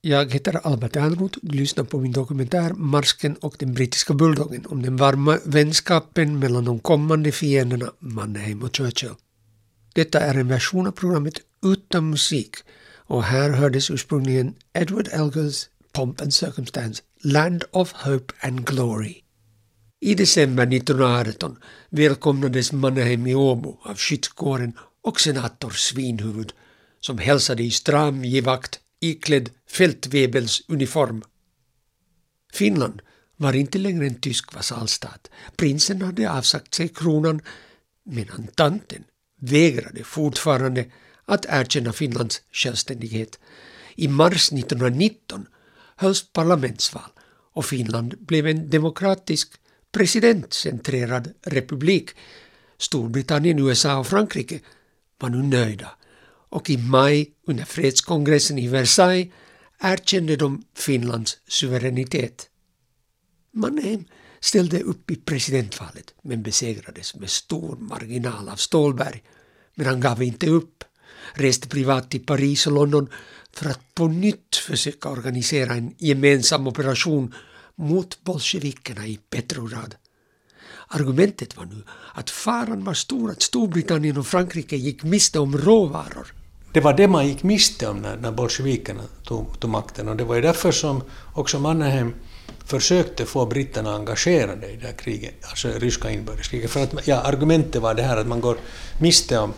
[0.00, 4.82] Jag heter Albert Ernroth och lyssnar på min dokumentär Marsken och den brittiska bulldoggen om
[4.82, 9.14] den varma vänskapen mellan de kommande fienderna Mannerheim och Churchill.
[9.94, 12.56] Detta är en version av programmet utan musik
[13.06, 19.22] och här hördes ursprungligen Edward Elgars Pomp and Circumstance, Land of Hope and Glory.
[20.00, 21.56] I december 1918
[21.90, 26.52] välkomnades Mannerheim i Åbo av skyddskåren och senator Svinhuvud
[27.00, 31.22] som hälsade i stram givakt iklädd fältvebels uniform.
[32.52, 33.02] Finland
[33.36, 35.30] var inte längre en tysk vasallstat.
[35.56, 37.40] Prinsen hade avsagt sig kronan,
[38.04, 39.04] men tanten
[39.44, 40.84] vägrade fortfarande
[41.24, 43.38] att erkänna Finlands självständighet.
[43.94, 45.46] I mars 1919
[45.96, 47.10] hölls parlamentsval
[47.52, 49.52] och Finland blev en demokratisk
[49.92, 52.10] presidentcentrerad republik.
[52.78, 54.60] Storbritannien, USA och Frankrike
[55.18, 55.90] var nu nöjda
[56.48, 59.32] och i maj under fredskongressen i Versailles
[59.80, 62.48] erkände de Finlands suveränitet.
[63.52, 64.04] Mannheim
[64.40, 69.22] ställde upp i presidentvalet men besegrades med stor marginal av Stålberg.
[69.74, 70.84] Men han gav inte upp,
[71.34, 73.08] reste privat till Paris och London
[73.52, 77.34] för att på nytt försöka organisera en gemensam operation
[77.74, 79.94] mot bolsjevikerna i Petrograd.
[80.88, 81.82] Argumentet var nu
[82.14, 86.32] att faran var stor att Storbritannien och Frankrike gick miste om råvaror
[86.74, 90.24] det var det man gick miste om när, när bolsjevikerna tog, tog makten och det
[90.24, 91.02] var ju därför som
[91.34, 92.14] också Mannerheim
[92.66, 96.70] försökte få britterna engagerade i det här kriget, alltså ryska inbördeskriget.
[96.70, 98.56] För att, ja, argumentet var det här att man går
[99.00, 99.52] miste om,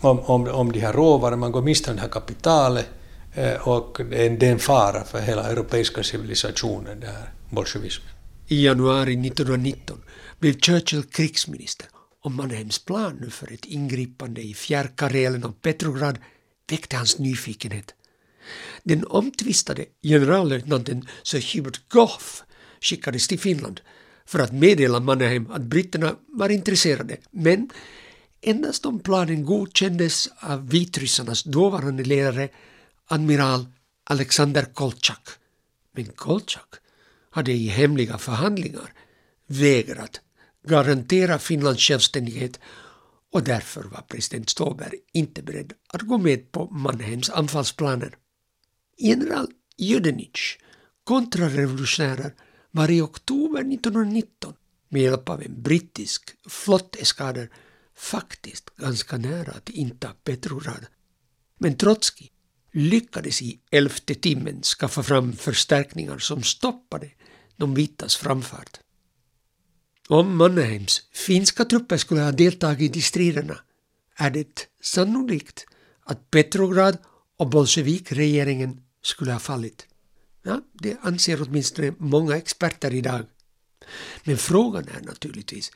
[0.00, 2.86] om, om, om de här råvarorna, man går miste om det här kapitalet
[3.34, 8.08] eh, och det är, en fara för hela europeiska civilisationen, det här bolsjevismen.
[8.48, 9.98] I januari 1919
[10.38, 11.86] blev Churchill krigsminister
[12.24, 16.18] och Mannheims plan nu för ett ingripande i fjärrkarelen av Petrograd
[16.70, 17.94] väckte hans nyfikenhet.
[18.82, 22.24] Den omtvistade generallöjtnanten Sir Hubert Gough
[22.80, 23.80] skickades till Finland
[24.26, 27.70] för att meddela Mannerheim att britterna var intresserade, men
[28.40, 32.48] endast om planen godkändes av vitryssarnas dåvarande ledare
[33.06, 33.66] admiral
[34.04, 35.28] Alexander Kolchak.
[35.92, 36.74] Men Kolchak
[37.30, 38.92] hade i hemliga förhandlingar
[39.46, 40.20] vägrat
[40.66, 42.60] garantera Finlands självständighet
[43.32, 48.16] och därför var president Ståberg inte beredd att gå med på Mannheims anfallsplaner.
[48.98, 50.58] General Judenich,
[51.04, 52.34] kontrarevolutionärer,
[52.70, 54.54] var i oktober 1919
[54.88, 57.50] med hjälp av en brittisk flotteskader
[57.96, 60.86] faktiskt ganska nära att inta Petrograd.
[61.58, 62.30] Men Trotskij
[62.72, 67.10] lyckades i elfte timmen skaffa fram förstärkningar som stoppade
[67.56, 68.80] de vitas framfart.
[70.08, 73.58] Om Mannerheims finska trupper skulle ha deltagit i striderna
[74.16, 75.66] är det sannolikt
[76.02, 76.98] att Petrograd
[77.36, 79.86] och bolsjevikregeringen skulle ha fallit.
[80.42, 83.20] Ja, det anser åtminstone många experter idag.
[84.24, 85.70] Men frågan är naturligtvis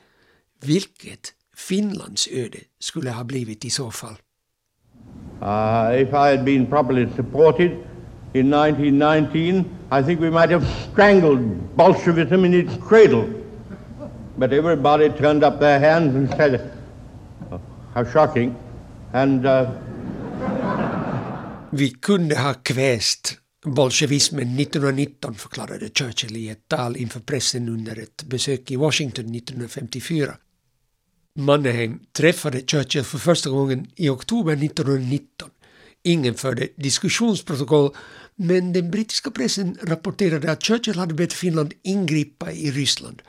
[0.60, 4.16] vilket Finlands öde skulle ha blivit i så fall.
[5.42, 7.70] Uh, if I had been properly supported
[8.32, 13.24] in 1919 I think we might have strangled Bolshevism in its cradle.
[14.38, 16.72] But everybody turned up their hands and said,
[17.50, 17.60] oh,
[17.94, 18.56] how shocking.
[19.12, 19.46] And...
[19.46, 19.70] Uh...
[21.74, 28.22] Vi kunde ha kväst bolsjevismen 1919, förklarade Churchill i ett tal inför pressen under ett
[28.22, 30.36] besök i Washington 1954.
[31.38, 35.50] Mannerheim träffade Churchill för första gången i oktober 1919.
[36.02, 37.94] Ingen förde diskussionsprotokoll,
[38.36, 43.22] men den brittiska pressen rapporterade att Churchill hade bett Finland ingripa i Ryssland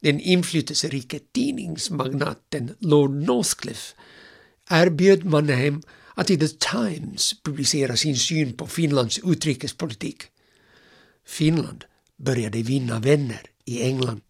[0.00, 3.94] Den inflytelserike tidningsmagnaten Lord Northcliffe
[4.70, 5.82] erbjöd Mannerheim
[6.14, 10.22] att i The Times publicera sin syn på Finlands utrikespolitik.
[11.26, 11.84] Finland
[12.16, 14.20] började vinna vänner i England.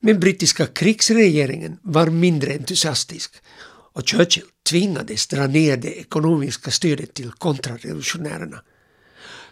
[0.00, 3.34] Men brittiska krigsregeringen var mindre entusiastisk
[3.66, 8.62] och Churchill tvingades dra ner det ekonomiska stödet till kontrarevolutionärerna.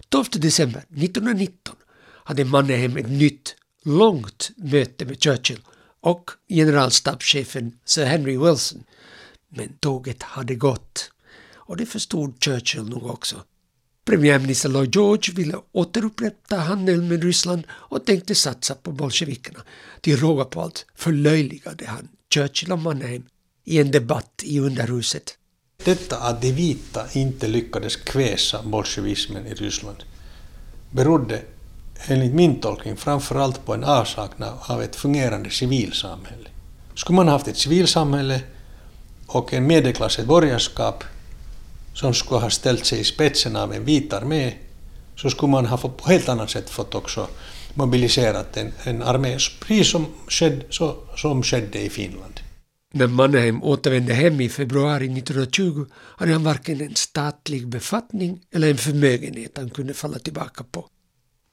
[0.09, 1.77] 12 december 1919
[2.25, 5.61] hade Mannerheim ett nytt, långt möte med Churchill
[6.01, 8.85] och generalstabschefen Sir Henry Wilson.
[9.49, 11.11] Men tåget hade gått
[11.67, 13.37] och det förstod Churchill nog också.
[14.05, 19.59] Premiärminister Lloyd George ville återupprätta handeln med Ryssland och tänkte satsa på bolsjevikerna.
[20.01, 23.23] Till råga på allt förlöjligade han Churchill och Mannheim
[23.65, 25.39] i en debatt i underhuset.
[25.85, 29.97] Detta att de vita inte lyckades kväsa bolsjevismen i Ryssland
[30.91, 31.43] berodde
[32.07, 36.49] enligt min tolkning framförallt på en avsaknad av ett fungerande civilsamhälle.
[36.95, 38.41] Skulle man haft ett civilsamhälle
[39.27, 41.05] och en medelklass, ett borgerskap,
[41.95, 44.53] som skulle ha ställt sig i spetsen av en vit armé,
[45.17, 47.29] så skulle man ha fått på helt annat sätt fått också
[47.75, 52.41] mobiliserat en, en armé, precis som, sked, så, som skedde i Finland.
[52.95, 58.79] När Mannerheim återvände hem i februari 1920 hade han varken en statlig befattning eller en
[58.79, 60.87] förmögenhet han kunde falla tillbaka på.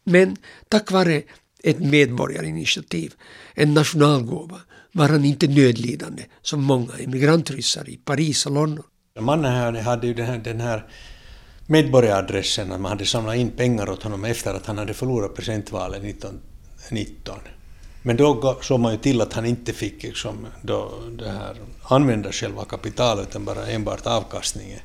[0.03, 1.21] Men tack vare
[1.63, 3.13] ett medborgarinitiativ,
[3.53, 8.85] en nationalgåva, var han inte nödlidande som många emigrantryssar i Paris och London.
[9.19, 10.85] Mannen hade ju den här, den här
[11.67, 16.03] medborgaradressen, att man hade samlat in pengar åt honom efter att han hade förlorat presidentvalet
[16.03, 17.39] 1919.
[18.01, 22.31] Men då såg man ju till att han inte fick liksom då det här, använda
[22.31, 24.79] själva kapitalet utan bara enbart avkastningen.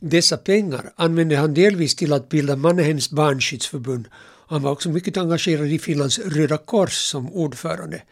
[0.00, 4.08] Dessa pengar använde han delvis till att bilda Mannheims barnskyddsförbund.
[4.48, 8.02] Han var också mycket engagerad i Finlands Röda Kors som ordförande.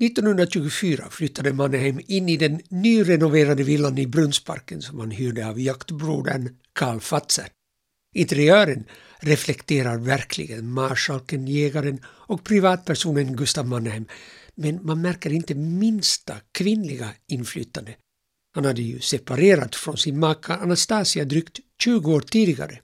[0.00, 6.56] 1924 flyttade Mannerheim in i den nyrenoverade villan i Brunnsparken som han hyrde av jaktbrodern
[6.72, 7.48] Karl Fatzer.
[8.14, 8.84] Interiören
[9.18, 14.06] reflekterar verkligen marskalken, jägaren och privatpersonen Gustav Mannerheim
[14.54, 17.94] men man märker inte minsta kvinnliga inflytande.
[18.54, 22.80] Han hade ju separerat från sin maka Anastasia drygt 20 år tidigare.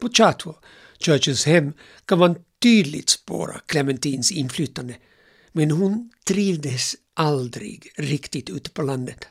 [0.00, 0.56] På Chatwell,
[0.98, 1.72] Churchills hem,
[2.04, 4.96] kan man tydligt spåra Clementines inflytande
[5.56, 9.24] men hon trivdes aldrig riktigt ute på landet.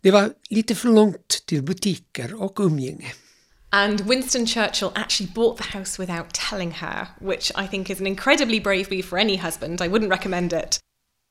[0.00, 3.12] Det var lite för långt till butiker och umgänge.
[3.70, 8.06] And Winston Churchill actually bought the house without telling her, which I think is an
[8.06, 9.80] incredibly brave move for any husband.
[9.80, 10.78] I wouldn't recommend it.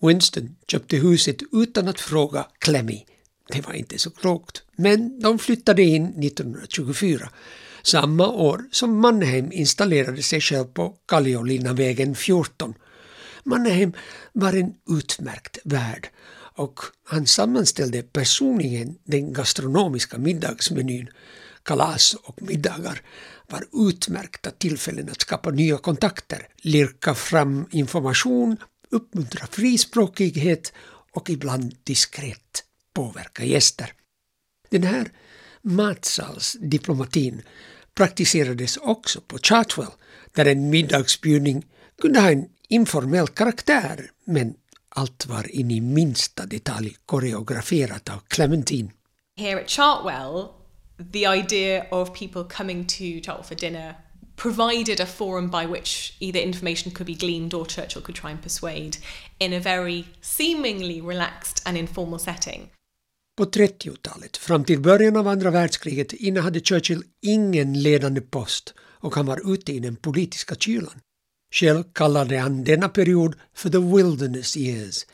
[0.02, 3.06] Winston köpte huset utan att fråga Clemmy.
[3.48, 4.62] Det var inte så klokt.
[4.76, 7.30] Men de flyttade in 1924,
[7.84, 12.74] samma år som Mannheim installerade sig själv på Kalliolinnavägen 14
[13.44, 13.94] Mannerheim
[14.34, 16.10] var en utmärkt värd
[16.56, 21.10] och han sammanställde personligen den gastronomiska middagsmenyn.
[21.64, 23.02] Kalas och middagar
[23.48, 28.58] var utmärkta tillfällen att skapa nya kontakter, lirka fram information,
[28.90, 30.74] uppmuntra frispråkighet
[31.12, 33.94] och ibland diskret påverka gäster.
[34.70, 35.12] Den här
[35.62, 37.42] matsalsdiplomatin
[37.94, 39.92] praktiserades också på Chartwell
[40.34, 41.66] där en middagsbjudning
[42.02, 44.54] kunde ha en informell karaktär men
[44.90, 48.92] allt var in i minsta detalj koreograferat av Clementine.
[49.38, 50.48] Here at Chartwell,
[51.14, 53.96] the idea of people coming to Chartwell for dinner
[54.36, 58.42] provided a forum by which either information could be gleaned or Churchill could try and
[58.42, 58.98] persuade
[59.40, 62.70] in a very seemingly relaxed and informal setting.
[63.38, 69.26] På 30-talet, fram till början av andra världskriget, innehade Churchill ingen ledande post och han
[69.26, 71.00] var ute i den politiska kylan.
[71.52, 75.06] Själv kallade han denna period för the wilderness years.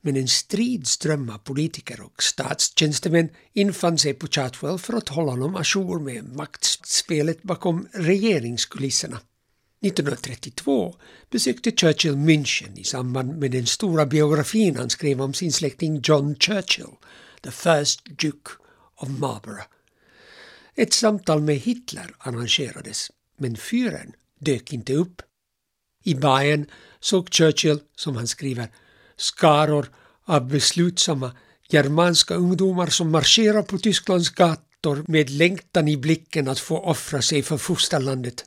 [0.00, 5.30] Men en strid ström av politiker och statstjänstemän infann sig på Chartwell för att hålla
[5.30, 9.20] honom ajour med maktspelet bakom regeringskulisserna.
[9.80, 10.96] 1932
[11.30, 16.36] besökte Churchill München i samband med den stora biografin han skrev om sin släkting John
[16.40, 16.96] Churchill,
[17.42, 18.50] the first Duke
[18.96, 19.66] of Marlborough.
[20.74, 25.22] Ett samtal med Hitler arrangerades, men fyren dök inte upp.
[26.08, 26.66] I Bayern
[27.00, 28.68] såg Churchill, som han skriver,
[29.16, 29.90] skaror
[30.24, 31.32] av beslutsamma
[31.70, 37.42] germanska ungdomar som marscherar på Tysklands gator med längtan i blicken att få offra sig
[37.42, 38.44] för fosterlandet.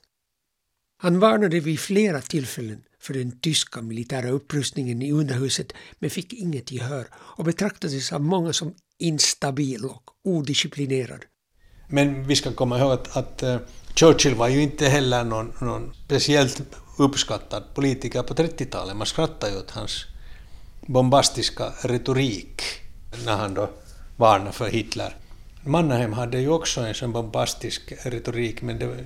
[0.97, 6.71] Han varnade vid flera tillfällen för den tyska militära upprustningen i underhuset men fick inget
[6.71, 11.25] gehör och betraktades av många som instabil och odisciplinerad.
[11.87, 13.57] Men vi ska komma ihåg att, att eh,
[13.95, 16.61] Churchill var ju inte heller någon, någon speciellt
[17.01, 18.95] uppskattad politiker på 30-talet.
[18.95, 20.05] Man skrattade ju åt hans
[20.81, 22.61] bombastiska retorik
[23.25, 23.69] när han då
[24.17, 25.15] varnade för Hitler.
[25.63, 28.97] Mannerheim hade ju också en sån bombastisk retorik, men det,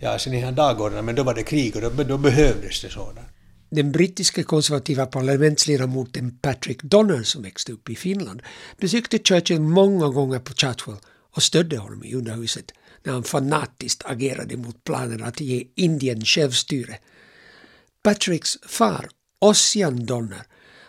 [0.00, 2.90] ja, sen i han dagordningen, men då var det krig och då, då behövdes det
[2.90, 3.28] sådant.
[3.70, 8.42] Den brittiske konservativa parlamentsledamoten Patrick Donner som växte upp i Finland
[8.80, 10.96] besökte Churchill många gånger på Chatswell
[11.36, 12.72] och stödde honom i underhuset
[13.02, 16.98] när han fanatiskt agerade mot planen att ge Indien självstyre.
[18.06, 20.42] Patricks far, Ossian Donner,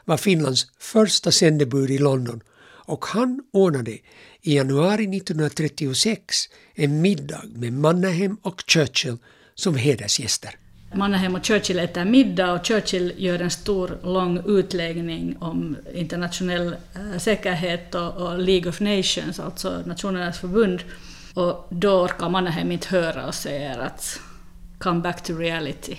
[0.05, 2.41] var Finlands första sändebud i London
[2.85, 3.91] och han ordnade
[4.41, 9.17] i januari 1936 en middag med Mannerheim och Churchill
[9.55, 10.55] som hedersgäster.
[10.93, 17.17] Mannerheim och Churchill äter middag och Churchill gör en stor lång utläggning om internationell eh,
[17.17, 20.83] säkerhet och, och, League of Nations, alltså Nationernas förbund.
[21.33, 24.19] Och då orkar Mannerheim inte höra och säger att
[24.79, 25.97] “come back to reality”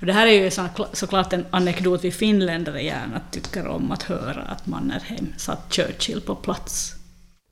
[0.00, 4.02] och det här är ju så, såklart en anekdot vi finländare gärna tycker om att
[4.02, 6.92] höra, att Mannerheim satt Churchill på plats.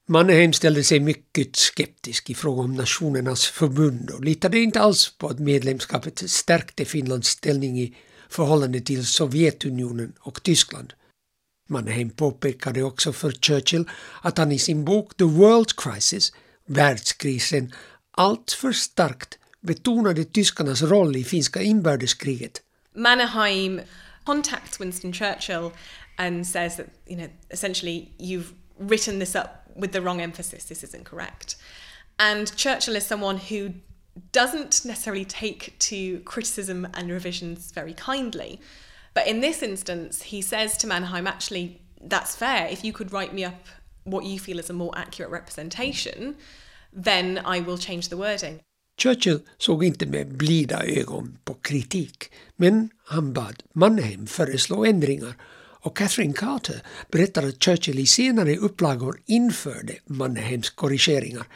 [0.08, 5.28] Mannerheim ställde sig mycket skeptisk i fråga om Nationernas förbund och litade inte alls på
[5.28, 7.96] att medlemskapet stärkte Finlands ställning i
[8.28, 10.92] förhållande till Sovjetunionen och Tyskland.
[11.68, 13.88] Mannerheim påpekade också för Churchill
[14.22, 16.32] att han i sin bok The World Crisis,
[16.66, 17.72] världskrisen,
[18.10, 22.62] alltför starkt betonade tyskarnas roll i finska inbördeskriget.
[22.94, 23.80] Mannerheim
[24.24, 25.72] contacts Winston Churchill
[26.18, 30.64] and says that, you know, essentially you've written this up with the wrong emphasis.
[30.64, 31.56] This isn't correct.
[32.18, 33.74] And Churchill is someone who
[34.32, 38.60] doesn't necessarily take to criticism and revisions very kindly.
[39.12, 42.68] But in this instance, he says to Mannheim, actually, that's fair.
[42.68, 43.66] If you could write me up
[44.04, 46.36] what you feel is a more accurate representation,
[46.92, 48.60] then I will change the wording.
[48.98, 55.96] Churchill såg inte med blida ögon på kritik, men han bad Mannheim föreslå ändringar och
[55.96, 61.46] Catherine Carter berättar att Churchill i senare upplagor införde Mannheims korrigeringar.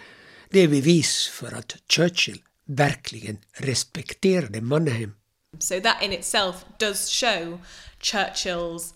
[0.50, 5.14] Det är bevis för att Churchill verkligen respekterade Mannheim.
[5.58, 7.58] So that in itself does show
[8.00, 8.94] Churchill's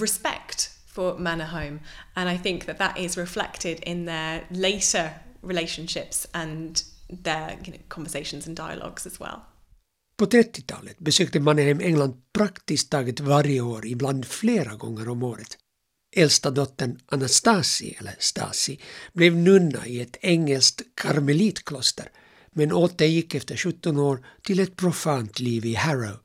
[0.00, 1.80] respect for Mannerheim
[2.14, 5.10] and I think that that is reflected in their later
[5.42, 6.82] relationships and
[7.22, 9.40] their you know, conversations and dialogues as well.
[10.16, 15.58] På 30-talet besökte Mannerheim England praktiskt taget varje år, ibland flera gånger om året.
[16.16, 18.80] Äldsta dottern Anastasi, eller Stasi,
[19.12, 22.08] blev nunna i ett engelskt karmelitkloster
[22.52, 26.16] men återgick efter 17 år till ett profant liv i Harrow.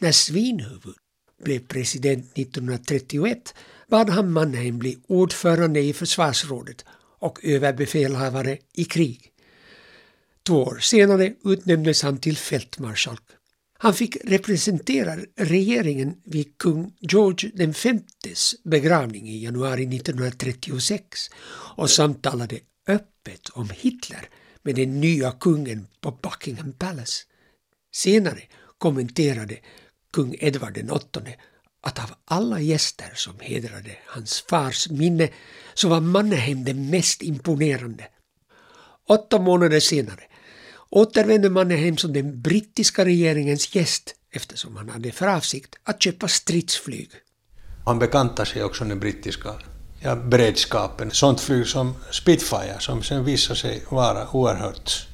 [0.00, 0.94] När Svinhuvud
[1.44, 3.54] blev president 1931
[3.88, 6.84] bad han Mannheim bli ordförande i försvarsrådet
[7.18, 9.33] och överbefälhavare i krig.
[10.46, 13.22] Två år senare utnämndes han till fältmarskalk.
[13.78, 21.30] Han fick representera regeringen vid kung George Vs begravning i januari 1936
[21.76, 24.28] och samtalade öppet om Hitler
[24.62, 27.22] med den nya kungen på Buckingham Palace.
[27.94, 28.40] Senare
[28.78, 29.58] kommenterade
[30.12, 31.36] kung Edvard VIII
[31.82, 35.28] att av alla gäster som hedrade hans fars minne
[35.74, 38.08] så var Mannerheim den mest imponerande.
[39.08, 40.22] Åtta månader senare
[40.94, 47.10] återvände Mannerheim som den brittiska regeringens gäst eftersom han hade för avsikt att köpa stridsflyg.
[47.84, 49.50] Han bekantade sig också med brittiska
[50.00, 51.10] ja, beredskapen.
[51.10, 55.06] Sånt flyg som Spitfire som sen visade sig vara oerhört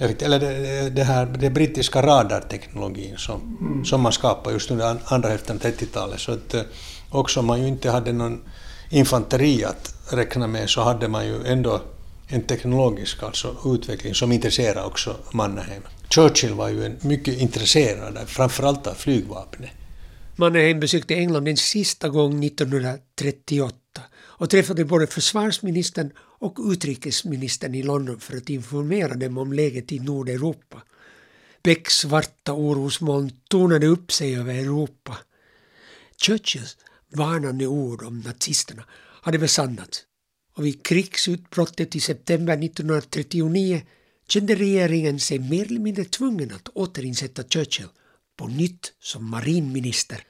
[0.00, 3.84] eller det, det, här, det brittiska radarteknologin som, mm.
[3.84, 6.20] som man skapade just under andra hälften av 30-talet.
[6.20, 6.62] Så att eh,
[7.10, 8.40] också om man ju inte hade någon
[8.90, 11.80] infanteri att räkna med så hade man ju ändå
[12.32, 15.82] en teknologisk alltså utveckling som intresserar också Mannerheim.
[16.10, 19.70] Churchill var ju en mycket intresserad, framförallt av flygvapnet.
[20.36, 23.76] Mannerheim besökte England en sista gång 1938
[24.18, 29.98] och träffade både försvarsministern och utrikesministern i London för att informera dem om läget i
[29.98, 30.82] Nordeuropa.
[31.62, 35.18] Becks svarta orosmoln tornade upp sig över Europa.
[36.26, 36.76] Churchills
[37.12, 38.84] varnande ord om nazisterna
[39.22, 40.04] hade besannats
[40.60, 43.82] och vid krigsutbrottet i september 1939
[44.28, 47.86] kände regeringen sig mer eller mindre tvungen att återinsätta Churchill
[48.38, 50.22] på nytt som marinminister.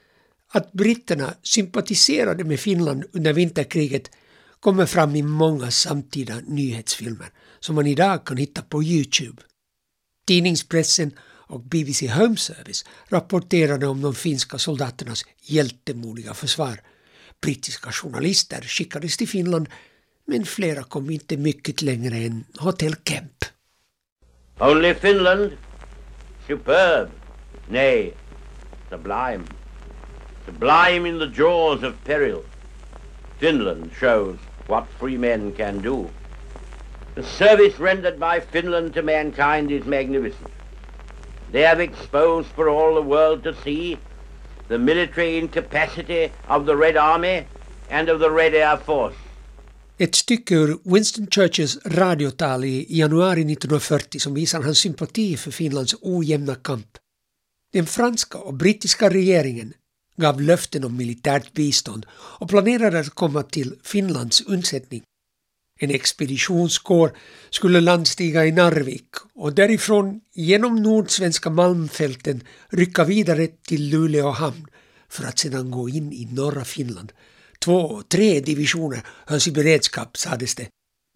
[0.51, 4.11] Att britterna sympatiserade med Finland under vinterkriget
[4.59, 7.29] kommer fram i många samtida nyhetsfilmer
[7.59, 9.41] som man idag kan hitta på Youtube.
[10.27, 16.81] Tidningspressen och BBC Home Service rapporterade om de finska soldaternas hjältemodiga försvar.
[17.41, 19.67] Brittiska journalister skickades till Finland
[20.25, 23.45] men flera kom inte mycket längre än Hotel Kemp.
[24.59, 25.51] Only Finland,
[26.47, 27.09] superb,
[27.69, 28.13] nay,
[28.89, 29.43] sublime.
[30.45, 32.43] sublime in the jaws of peril,
[33.39, 36.09] Finland shows what free men can do.
[37.15, 40.51] The service rendered by Finland to mankind is magnificent.
[41.51, 43.97] They have exposed for all the world to see
[44.67, 47.45] the military incapacity of the Red Army
[47.89, 49.15] and of the Red Air Force.
[50.01, 55.95] Ett stycke ur Winston Churchills radiotal i januari 1940 som visar hans sympati för Finlands
[56.01, 56.97] ojämna kamp.
[57.73, 59.73] Den franska och brittiska regeringen
[60.15, 65.03] gav löften om militärt bistånd och planerade att komma till Finlands undsättning.
[65.79, 67.17] En expeditionskår
[67.49, 74.67] skulle landstiga i Narvik och därifrån genom nordsvenska malmfälten rycka vidare till Luleå hamn
[75.09, 77.11] för att sedan gå in i norra Finland.
[77.65, 80.67] Två, tre divisioner hölls i beredskap sades det.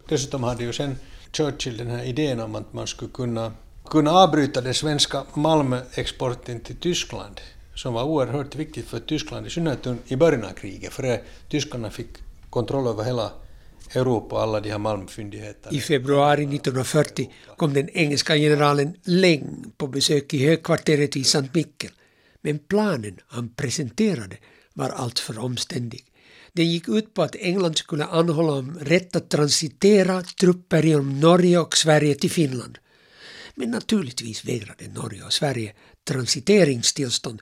[0.10, 0.96] Dessutom hade ju sen
[1.32, 3.54] Churchill den här idén om att man skulle kunna,
[3.86, 7.41] kunna avbryta den svenska malmexporten till Tyskland
[7.76, 12.08] som var oerhört viktigt för Tyskland, i synnerhet i början av kriget, före tyskarna fick
[12.50, 13.32] kontroll över hela
[13.96, 15.78] Europa och alla de här malmfyndigheterna.
[15.78, 21.91] I februari 1940 kom den engelska generalen Leng på besök i högkvarteret i Sankt Mikkel.
[22.41, 24.38] Men planen han presenterade
[24.74, 26.06] var alltför omständig.
[26.56, 31.60] Den gick ut på att England skulle anhålla om rätt att transitera trupper genom Norge
[31.60, 32.78] och Sverige till Finland.
[33.56, 35.74] Men naturligtvis vägrade Norge och Sverige
[36.08, 37.41] transiteringstillstånd.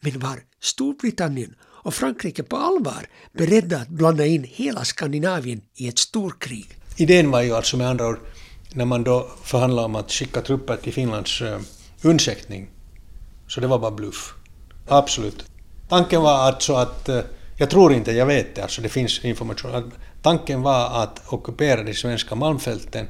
[0.00, 5.98] Men var Storbritannien och Frankrike på allvar beredda att blanda in hela Skandinavien i ett
[5.98, 6.66] storkrig?
[6.96, 8.18] Idén var ju alltså med andra ord,
[8.72, 11.58] när man då förhandlade om att skicka trupper till Finlands uh,
[12.02, 12.70] undsättning,
[13.48, 14.34] så det var bara bluff.
[14.88, 15.44] Absolut.
[15.88, 17.20] Tanken var alltså att uh,
[17.58, 19.92] jag tror inte, jag vet det, alltså det finns information.
[20.22, 23.06] Tanken var att ockupera de svenska malmfälten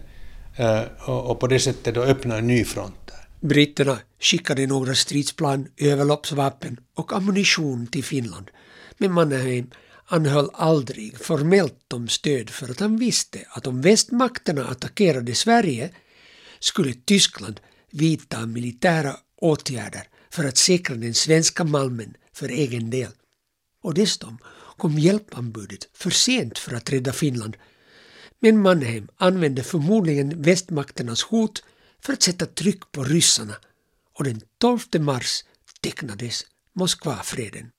[0.57, 2.95] eh, och på det sättet då öppna en ny front.
[3.07, 3.49] Där.
[3.49, 8.51] Britterna skickade några stridsplan, överloppsvapen och ammunition till Finland.
[8.99, 9.71] Men Mannerheim
[10.07, 15.91] anhöll aldrig formellt om stöd för att han visste att om västmakterna attackerade Sverige
[16.59, 23.11] skulle Tyskland vidta militära åtgärder för att säkra den svenska malmen för egen del.
[23.83, 24.39] Och dessutom
[24.77, 27.57] kom hjälpanbudet för sent för att rädda Finland.
[28.41, 31.63] Men Mannheim använde förmodligen västmakternas hot
[32.01, 33.55] för att sätta tryck på ryssarna
[34.15, 35.45] och den 12 mars
[35.81, 37.71] tecknades Moskvafreden.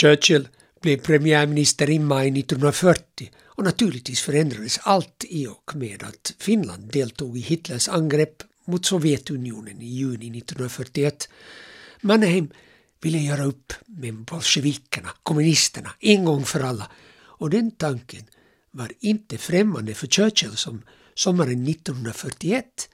[0.00, 0.48] Churchill
[0.80, 7.38] blev premiärminister i maj 1940 och naturligtvis förändrades allt i och med att Finland deltog
[7.38, 11.28] i Hitlers angrepp mot Sovjetunionen i juni 1941.
[12.00, 12.50] Mannerheim
[13.00, 16.90] ville göra upp med bolsjevikerna, kommunisterna, en gång för alla.
[17.20, 18.24] Och den tanken
[18.70, 20.82] var inte främmande för Churchill som
[21.14, 22.88] sommaren 1941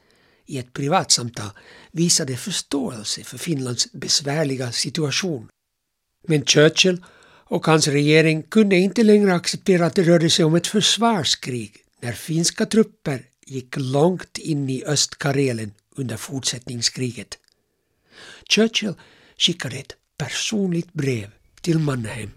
[0.47, 1.51] i ett privatsamtal
[1.93, 5.49] visade förståelse för Finlands besvärliga situation.
[6.29, 7.05] Men Churchill
[7.47, 12.13] och hans regering kunde inte längre acceptera att det rörde sig om ett försvarskrig när
[12.13, 17.39] finska trupper gick långt in i Östkarelen under fortsättningskriget.
[18.49, 18.95] Churchill
[19.39, 21.31] skickade ett personligt brev
[21.61, 22.31] till Mannheim.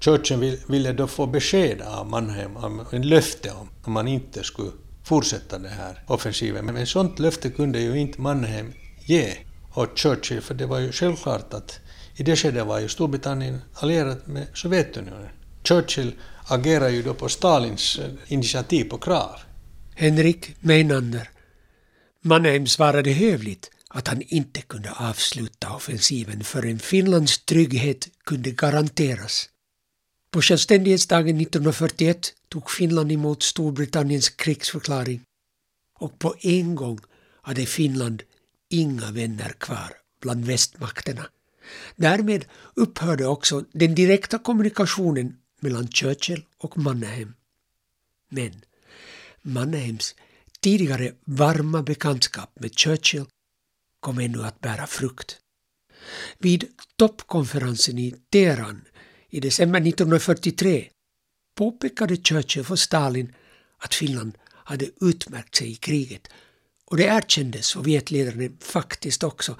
[0.00, 2.56] Churchill ville då få besked av Mannheim,
[2.92, 4.70] en löfte om att man inte skulle
[5.04, 6.64] fortsätta den här offensiven.
[6.64, 8.72] Men ett sådant löfte kunde ju inte Mannheim
[9.06, 9.36] ge
[9.74, 11.80] åt Churchill, för det var ju självklart att
[12.16, 15.28] i det skedet var ju Storbritannien allierat med Sovjetunionen.
[15.64, 16.12] Churchill
[16.46, 19.36] agerar ju då på Stalins initiativ på krav.
[19.94, 21.28] Henrik Meinander.
[22.22, 29.48] Mannheim svarade hövligt att han inte kunde avsluta offensiven förrän Finlands trygghet kunde garanteras.
[30.30, 35.22] På självständighetsdagen 1941 tog Finland emot Storbritanniens krigsförklaring
[35.98, 36.98] och på en gång
[37.42, 38.22] hade Finland
[38.68, 41.26] inga vänner kvar bland västmakterna.
[41.96, 47.34] Därmed upphörde också den direkta kommunikationen mellan Churchill och Mannerheim.
[48.28, 48.52] Men
[49.42, 50.14] Mannerheims
[50.60, 53.26] tidigare varma bekantskap med Churchill
[54.02, 55.38] kom ännu att bära frukt.
[56.38, 56.64] Vid
[56.96, 58.84] toppkonferensen i Teheran
[59.30, 60.88] i december 1943
[61.54, 63.34] påpekade Churchill för Stalin
[63.78, 66.28] att Finland hade utmärkt sig i kriget
[66.84, 69.56] och det erkände Sovjetledaren faktiskt också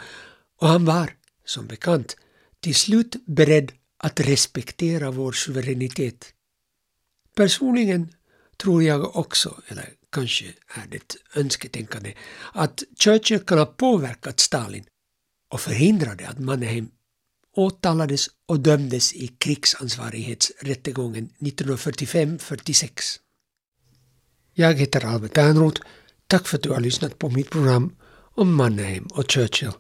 [0.59, 2.17] och han var, som bekant,
[2.61, 6.35] till slut beredd att respektera vår suveränitet.
[7.37, 8.09] Personligen
[8.57, 12.15] tror jag också, eller kanske är det önsketänkande,
[12.53, 14.85] att körkyrkorna påverkat Stalin
[15.49, 16.91] och förhindrade att Mannerheim
[17.57, 23.19] åtalades och dömdes i krigsansvarighetsrättegången 1945-46.
[24.55, 25.83] Jag heter Albert Ernroth.
[26.27, 27.97] Tack för att du har lyssnat på mitt program
[28.35, 29.73] om Mannerheim och Churchill.